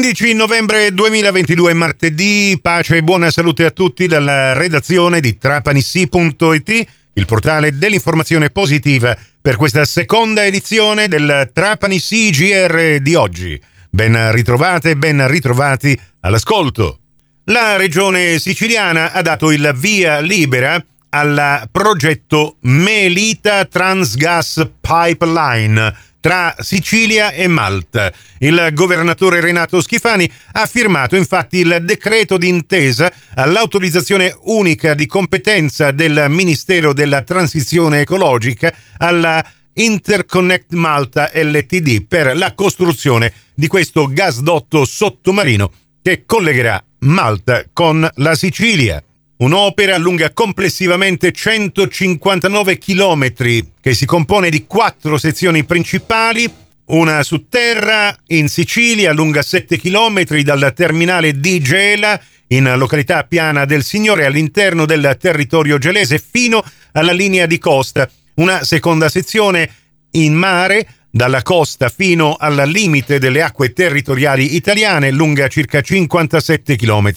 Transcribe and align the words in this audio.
15 0.00 0.32
novembre 0.34 0.94
2022, 0.94 1.74
martedì, 1.74 2.56
pace 2.62 2.98
e 2.98 3.02
buona 3.02 3.32
salute 3.32 3.64
a 3.64 3.72
tutti 3.72 4.06
dalla 4.06 4.52
redazione 4.52 5.18
di 5.18 5.36
trapanissi.it, 5.36 6.86
il 7.14 7.26
portale 7.26 7.76
dell'informazione 7.76 8.50
positiva 8.50 9.18
per 9.42 9.56
questa 9.56 9.84
seconda 9.84 10.44
edizione 10.44 11.08
del 11.08 11.50
Trapani 11.52 11.98
CGR 11.98 13.00
di 13.00 13.16
oggi. 13.16 13.60
Ben 13.90 14.30
ritrovate 14.30 14.90
e 14.90 14.96
ben 14.96 15.26
ritrovati 15.26 15.98
all'ascolto. 16.20 17.00
La 17.46 17.76
regione 17.76 18.38
siciliana 18.38 19.10
ha 19.10 19.20
dato 19.20 19.50
il 19.50 19.72
via 19.74 20.20
libera 20.20 20.80
al 21.10 21.68
progetto 21.70 22.56
Melita 22.60 23.64
Transgas 23.64 24.68
Pipeline 24.80 25.94
tra 26.20 26.54
Sicilia 26.58 27.30
e 27.30 27.46
Malta. 27.46 28.12
Il 28.38 28.70
governatore 28.72 29.40
Renato 29.40 29.80
Schifani 29.80 30.30
ha 30.52 30.66
firmato 30.66 31.16
infatti 31.16 31.58
il 31.58 31.78
decreto 31.82 32.36
d'intesa 32.36 33.12
all'autorizzazione 33.34 34.36
unica 34.42 34.94
di 34.94 35.06
competenza 35.06 35.90
del 35.90 36.26
Ministero 36.28 36.92
della 36.92 37.22
Transizione 37.22 38.00
Ecologica 38.00 38.74
alla 38.98 39.44
Interconnect 39.72 40.72
Malta 40.72 41.30
LTD 41.32 42.04
per 42.06 42.36
la 42.36 42.52
costruzione 42.54 43.32
di 43.54 43.68
questo 43.68 44.08
gasdotto 44.08 44.84
sottomarino 44.84 45.70
che 46.02 46.24
collegherà 46.26 46.82
Malta 47.00 47.64
con 47.72 48.08
la 48.16 48.34
Sicilia. 48.34 49.02
Un'opera 49.38 49.96
lunga 49.98 50.32
complessivamente 50.32 51.30
159 51.30 52.76
km 52.76 53.32
che 53.80 53.94
si 53.94 54.04
compone 54.04 54.50
di 54.50 54.66
quattro 54.66 55.16
sezioni 55.16 55.62
principali, 55.62 56.52
una 56.86 57.22
su 57.22 57.46
terra 57.48 58.16
in 58.28 58.48
Sicilia 58.48 59.12
lunga 59.12 59.42
7 59.42 59.78
km 59.78 60.40
dal 60.40 60.72
terminale 60.74 61.38
di 61.38 61.60
Gela 61.60 62.20
in 62.48 62.72
località 62.76 63.22
Piana 63.24 63.64
del 63.64 63.84
Signore 63.84 64.24
all'interno 64.24 64.86
del 64.86 65.16
territorio 65.20 65.78
gelese 65.78 66.18
fino 66.18 66.64
alla 66.92 67.12
linea 67.12 67.46
di 67.46 67.58
costa, 67.58 68.10
una 68.34 68.64
seconda 68.64 69.08
sezione 69.08 69.70
in 70.12 70.34
mare 70.34 70.88
dalla 71.10 71.42
costa 71.42 71.90
fino 71.90 72.34
al 72.34 72.60
limite 72.66 73.20
delle 73.20 73.42
acque 73.42 73.72
territoriali 73.72 74.56
italiane 74.56 75.12
lunga 75.12 75.46
circa 75.46 75.80
57 75.80 76.74
km. 76.74 77.12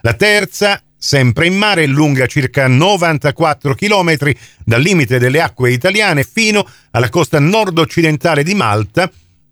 La 0.00 0.14
terza 0.14 0.80
sempre 0.96 1.46
in 1.46 1.56
mare, 1.56 1.86
lunga 1.86 2.26
circa 2.26 2.66
94 2.66 3.74
km 3.74 4.16
dal 4.64 4.80
limite 4.80 5.18
delle 5.18 5.40
acque 5.40 5.72
italiane 5.72 6.24
fino 6.24 6.66
alla 6.90 7.08
costa 7.08 7.38
nord-occidentale 7.38 8.42
di 8.42 8.54
Malta 8.54 9.10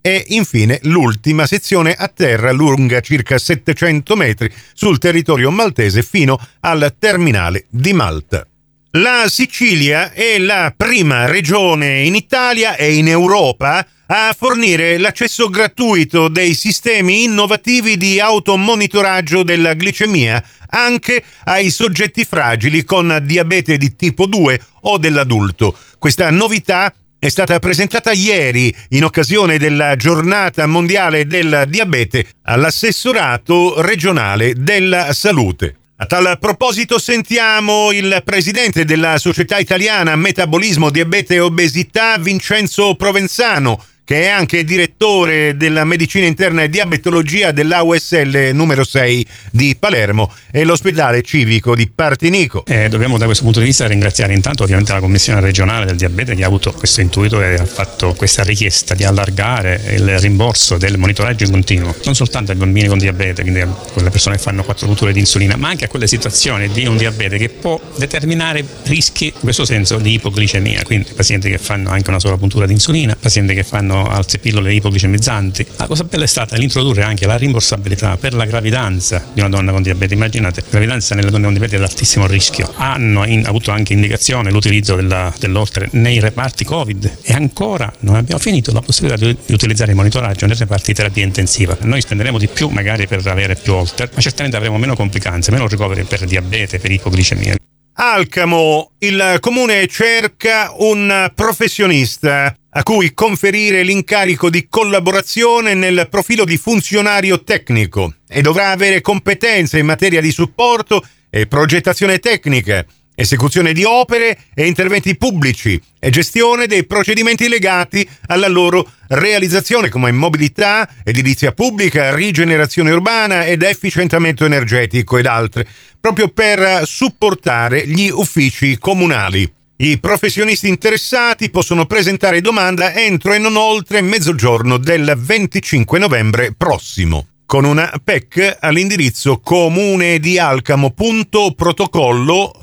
e 0.00 0.24
infine 0.28 0.78
l'ultima 0.82 1.46
sezione 1.46 1.92
a 1.92 2.06
terra 2.06 2.52
lunga 2.52 3.00
circa 3.00 3.38
700 3.38 4.14
metri 4.14 4.52
sul 4.72 4.98
territorio 4.98 5.50
maltese 5.50 6.02
fino 6.02 6.38
al 6.60 6.94
terminale 6.98 7.66
di 7.70 7.92
Malta. 7.92 8.46
La 8.92 9.24
Sicilia 9.28 10.12
è 10.12 10.38
la 10.38 10.72
prima 10.74 11.26
regione 11.26 12.04
in 12.04 12.14
Italia 12.14 12.76
e 12.76 12.94
in 12.94 13.08
Europa 13.08 13.86
a 14.08 14.34
fornire 14.38 14.98
l'accesso 14.98 15.48
gratuito 15.48 16.28
dei 16.28 16.54
sistemi 16.54 17.24
innovativi 17.24 17.96
di 17.96 18.20
automonitoraggio 18.20 19.42
della 19.42 19.74
glicemia 19.74 20.42
anche 20.68 21.22
ai 21.44 21.70
soggetti 21.70 22.24
fragili 22.24 22.84
con 22.84 23.20
diabete 23.22 23.76
di 23.76 23.96
tipo 23.96 24.26
2 24.26 24.60
o 24.82 24.98
dell'adulto. 24.98 25.76
Questa 25.98 26.30
novità 26.30 26.92
è 27.18 27.28
stata 27.28 27.58
presentata 27.58 28.12
ieri 28.12 28.74
in 28.90 29.04
occasione 29.04 29.58
della 29.58 29.96
giornata 29.96 30.66
mondiale 30.66 31.26
del 31.26 31.64
diabete 31.68 32.26
all'assessorato 32.42 33.80
regionale 33.80 34.54
della 34.54 35.12
salute. 35.12 35.76
A 35.98 36.04
tal 36.04 36.36
proposito 36.38 36.98
sentiamo 36.98 37.90
il 37.90 38.20
presidente 38.22 38.84
della 38.84 39.16
Società 39.16 39.56
Italiana 39.56 40.14
Metabolismo, 40.14 40.90
Diabete 40.90 41.36
e 41.36 41.40
Obesità, 41.40 42.18
Vincenzo 42.18 42.94
Provenzano, 42.96 43.82
che 44.06 44.22
è 44.22 44.28
anche 44.28 44.62
direttore 44.62 45.56
della 45.56 45.82
medicina 45.82 46.26
interna 46.26 46.62
e 46.62 46.68
diabetologia 46.68 47.50
dell'AUSL 47.50 48.50
numero 48.52 48.84
6 48.84 49.26
di 49.50 49.74
Palermo 49.76 50.32
e 50.52 50.62
l'ospedale 50.62 51.22
civico 51.22 51.74
di 51.74 51.90
Partinico. 51.92 52.64
Eh, 52.66 52.88
dobbiamo 52.88 53.18
da 53.18 53.24
questo 53.24 53.42
punto 53.42 53.58
di 53.58 53.66
vista 53.66 53.84
ringraziare 53.88 54.32
intanto 54.32 54.62
ovviamente 54.62 54.92
la 54.92 55.00
Commissione 55.00 55.40
regionale 55.40 55.86
del 55.86 55.96
diabete 55.96 56.36
che 56.36 56.44
ha 56.44 56.46
avuto 56.46 56.72
questo 56.72 57.00
intuito 57.00 57.42
e 57.42 57.54
ha 57.54 57.66
fatto 57.66 58.14
questa 58.14 58.44
richiesta 58.44 58.94
di 58.94 59.02
allargare 59.02 59.82
il 59.96 60.20
rimborso 60.20 60.78
del 60.78 60.98
monitoraggio 60.98 61.42
in 61.42 61.50
continuo, 61.50 61.92
non 62.04 62.14
soltanto 62.14 62.52
ai 62.52 62.58
bambini 62.58 62.86
con 62.86 62.98
diabete, 62.98 63.42
quindi 63.42 63.62
a 63.62 63.66
quelle 63.66 64.10
persone 64.10 64.36
che 64.36 64.42
fanno 64.42 64.62
quattro 64.62 64.86
punture 64.86 65.12
di 65.12 65.18
insulina, 65.18 65.56
ma 65.56 65.66
anche 65.66 65.86
a 65.86 65.88
quelle 65.88 66.06
situazioni 66.06 66.68
di 66.68 66.86
un 66.86 66.96
diabete 66.96 67.38
che 67.38 67.48
può 67.48 67.80
determinare 67.96 68.64
rischi 68.84 69.32
in 69.34 69.40
questo 69.40 69.64
senso 69.64 69.98
di 69.98 70.12
ipoglicemia, 70.12 70.84
quindi 70.84 71.10
pazienti 71.12 71.50
che 71.50 71.58
fanno 71.58 71.90
anche 71.90 72.08
una 72.08 72.20
sola 72.20 72.36
puntura 72.36 72.66
di 72.66 72.72
insulina, 72.72 73.16
pazienti 73.18 73.52
che 73.52 73.64
fanno 73.64 73.94
altre 74.04 74.38
pillole 74.38 74.72
ipoglicemizzanti. 74.74 75.66
La 75.76 75.86
cosa 75.86 76.04
bella 76.04 76.24
è 76.24 76.26
stata 76.26 76.56
l'introdurre 76.56 77.02
anche 77.02 77.26
la 77.26 77.36
rimborsabilità 77.36 78.16
per 78.16 78.34
la 78.34 78.44
gravidanza 78.44 79.24
di 79.32 79.40
una 79.40 79.48
donna 79.48 79.72
con 79.72 79.82
diabete. 79.82 80.14
Immaginate, 80.14 80.62
gravidanza 80.68 81.14
nelle 81.14 81.30
donne 81.30 81.44
con 81.44 81.52
diabete 81.52 81.76
è 81.76 81.78
ad 81.78 81.84
altissimo 81.84 82.26
rischio. 82.26 82.72
Hanno 82.76 83.24
in, 83.24 83.46
avuto 83.46 83.70
anche 83.70 83.92
indicazione 83.92 84.50
l'utilizzo 84.50 84.96
della, 84.96 85.32
dell'oltre 85.38 85.88
nei 85.92 86.20
reparti 86.20 86.64
Covid 86.64 87.18
e 87.22 87.32
ancora 87.32 87.92
non 88.00 88.16
abbiamo 88.16 88.40
finito 88.40 88.72
la 88.72 88.80
possibilità 88.80 89.24
di, 89.24 89.36
di 89.46 89.52
utilizzare 89.52 89.90
il 89.90 89.96
monitoraggio 89.96 90.46
nei 90.46 90.56
reparti 90.56 90.92
di 90.92 90.94
terapia 90.94 91.24
intensiva. 91.24 91.76
Noi 91.82 92.00
spenderemo 92.00 92.38
di 92.38 92.48
più 92.48 92.68
magari 92.68 93.06
per 93.06 93.26
avere 93.26 93.56
più 93.56 93.74
Holter, 93.74 94.10
ma 94.14 94.20
certamente 94.20 94.56
avremo 94.56 94.78
meno 94.78 94.94
complicanze, 94.94 95.50
meno 95.50 95.66
ricoveri 95.66 96.04
per 96.04 96.24
diabete, 96.24 96.78
per 96.78 96.90
ipoglicemia. 96.90 97.65
Alcamo, 97.98 98.90
il 98.98 99.38
comune 99.40 99.86
cerca 99.86 100.70
un 100.76 101.32
professionista 101.34 102.54
a 102.68 102.82
cui 102.82 103.14
conferire 103.14 103.82
l'incarico 103.82 104.50
di 104.50 104.66
collaborazione 104.68 105.72
nel 105.72 106.06
profilo 106.10 106.44
di 106.44 106.58
funzionario 106.58 107.42
tecnico 107.42 108.16
e 108.28 108.42
dovrà 108.42 108.68
avere 108.68 109.00
competenze 109.00 109.78
in 109.78 109.86
materia 109.86 110.20
di 110.20 110.30
supporto 110.30 111.02
e 111.30 111.46
progettazione 111.46 112.18
tecnica, 112.18 112.84
esecuzione 113.16 113.72
di 113.72 113.82
opere 113.82 114.38
e 114.54 114.66
interventi 114.66 115.16
pubblici 115.16 115.80
e 115.98 116.10
gestione 116.10 116.66
dei 116.66 116.84
procedimenti 116.84 117.48
legati 117.48 118.08
alla 118.26 118.46
loro 118.46 118.88
realizzazione 119.08 119.88
come 119.88 120.12
mobilità, 120.12 120.88
edilizia 121.02 121.52
pubblica, 121.52 122.14
rigenerazione 122.14 122.92
urbana 122.92 123.44
ed 123.46 123.62
efficientamento 123.62 124.44
energetico 124.44 125.16
ed 125.16 125.26
altre, 125.26 125.66
proprio 125.98 126.28
per 126.28 126.82
supportare 126.84 127.88
gli 127.88 128.08
uffici 128.08 128.78
comunali. 128.78 129.50
I 129.78 129.98
professionisti 129.98 130.68
interessati 130.68 131.50
possono 131.50 131.86
presentare 131.86 132.40
domanda 132.40 132.94
entro 132.94 133.32
e 133.32 133.38
non 133.38 133.56
oltre 133.56 134.00
mezzogiorno 134.00 134.78
del 134.78 135.14
25 135.16 135.98
novembre 135.98 136.54
prossimo 136.56 137.26
con 137.46 137.64
una 137.64 137.90
PEC 138.02 138.58
all'indirizzo 138.60 139.38
comune 139.38 140.18
di 140.18 140.36
alcamo.protocollo 140.38 142.62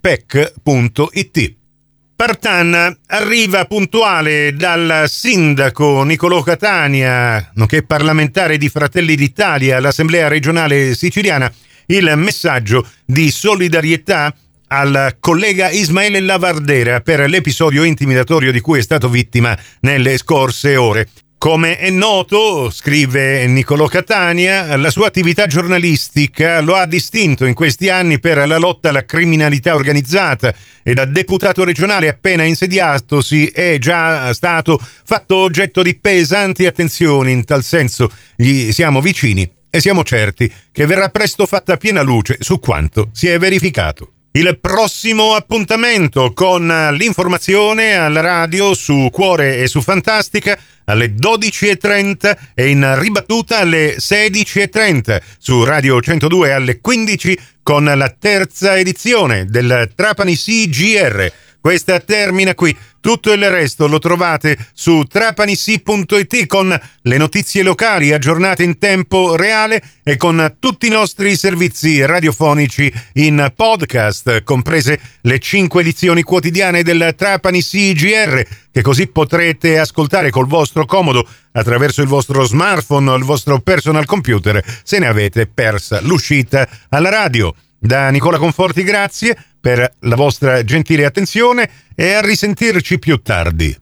pec.it. 0.00 1.54
Partan 2.14 2.98
arriva 3.06 3.64
puntuale 3.64 4.54
dal 4.54 5.04
sindaco 5.08 6.02
Niccolò 6.02 6.42
Catania, 6.42 7.52
nonché 7.54 7.84
parlamentare 7.84 8.58
di 8.58 8.68
Fratelli 8.68 9.14
d'Italia 9.14 9.78
all'Assemblea 9.78 10.28
regionale 10.28 10.94
siciliana, 10.94 11.50
il 11.86 12.12
messaggio 12.16 12.86
di 13.04 13.30
solidarietà 13.30 14.34
al 14.68 15.16
collega 15.20 15.70
Ismaele 15.70 16.20
Lavardera 16.20 17.00
per 17.00 17.28
l'episodio 17.28 17.84
intimidatorio 17.84 18.52
di 18.52 18.60
cui 18.60 18.78
è 18.78 18.82
stato 18.82 19.08
vittima 19.08 19.58
nelle 19.80 20.16
scorse 20.16 20.76
ore. 20.76 21.08
Come 21.42 21.76
è 21.76 21.90
noto, 21.90 22.70
scrive 22.70 23.48
Niccolò 23.48 23.88
Catania, 23.88 24.76
la 24.76 24.90
sua 24.90 25.08
attività 25.08 25.48
giornalistica 25.48 26.60
lo 26.60 26.76
ha 26.76 26.86
distinto 26.86 27.46
in 27.46 27.54
questi 27.54 27.88
anni 27.88 28.20
per 28.20 28.46
la 28.46 28.58
lotta 28.58 28.90
alla 28.90 29.04
criminalità 29.04 29.74
organizzata 29.74 30.54
e 30.84 30.94
da 30.94 31.04
deputato 31.04 31.64
regionale 31.64 32.06
appena 32.06 32.44
insediatosi 32.44 33.46
è 33.48 33.78
già 33.80 34.32
stato 34.34 34.80
fatto 35.04 35.34
oggetto 35.34 35.82
di 35.82 35.98
pesanti 35.98 36.64
attenzioni, 36.64 37.32
in 37.32 37.44
tal 37.44 37.64
senso 37.64 38.08
gli 38.36 38.70
siamo 38.70 39.00
vicini 39.00 39.52
e 39.68 39.80
siamo 39.80 40.04
certi 40.04 40.48
che 40.70 40.86
verrà 40.86 41.08
presto 41.08 41.46
fatta 41.46 41.76
piena 41.76 42.02
luce 42.02 42.36
su 42.38 42.60
quanto 42.60 43.08
si 43.10 43.26
è 43.26 43.36
verificato. 43.36 44.12
Il 44.34 44.58
prossimo 44.58 45.34
appuntamento 45.34 46.32
con 46.32 46.66
l'informazione 46.66 47.96
alla 47.96 48.22
radio 48.22 48.72
su 48.72 49.10
Cuore 49.12 49.58
e 49.58 49.66
su 49.66 49.82
Fantastica 49.82 50.58
alle 50.86 51.12
12.30 51.14 52.38
e 52.54 52.70
in 52.70 52.98
ribattuta 52.98 53.58
alle 53.58 53.96
16.30 53.96 55.20
su 55.36 55.64
Radio 55.64 56.00
102 56.00 56.50
alle 56.50 56.80
15 56.80 57.38
con 57.62 57.84
la 57.84 58.08
terza 58.18 58.78
edizione 58.78 59.44
del 59.44 59.92
Trapani 59.94 60.34
CGR. 60.34 61.30
Questa 61.60 62.00
termina 62.00 62.54
qui. 62.54 62.74
Tutto 63.02 63.32
il 63.32 63.50
resto 63.50 63.88
lo 63.88 63.98
trovate 63.98 64.56
su 64.72 65.02
trapanissi.it 65.02 66.46
con 66.46 66.80
le 67.00 67.16
notizie 67.16 67.64
locali 67.64 68.12
aggiornate 68.12 68.62
in 68.62 68.78
tempo 68.78 69.34
reale 69.34 69.82
e 70.04 70.16
con 70.16 70.54
tutti 70.60 70.86
i 70.86 70.90
nostri 70.90 71.34
servizi 71.34 72.06
radiofonici 72.06 72.92
in 73.14 73.52
podcast, 73.56 74.44
comprese 74.44 75.00
le 75.22 75.40
cinque 75.40 75.80
edizioni 75.80 76.22
quotidiane 76.22 76.84
del 76.84 77.14
Trapani 77.16 77.60
CGR, 77.60 78.40
che 78.70 78.82
così 78.82 79.08
potrete 79.08 79.80
ascoltare 79.80 80.30
col 80.30 80.46
vostro 80.46 80.86
comodo 80.86 81.26
attraverso 81.50 82.02
il 82.02 82.08
vostro 82.08 82.44
smartphone 82.44 83.10
o 83.10 83.16
il 83.16 83.24
vostro 83.24 83.58
personal 83.58 84.04
computer 84.04 84.64
se 84.84 85.00
ne 85.00 85.08
avete 85.08 85.48
persa 85.48 86.00
l'uscita 86.00 86.68
alla 86.88 87.10
radio. 87.10 87.52
Da 87.80 88.10
Nicola 88.10 88.38
Conforti 88.38 88.84
grazie 88.84 89.36
per 89.62 89.94
la 90.00 90.16
vostra 90.16 90.64
gentile 90.64 91.04
attenzione 91.04 91.70
e 91.94 92.14
a 92.14 92.20
risentirci 92.20 92.98
più 92.98 93.22
tardi. 93.22 93.74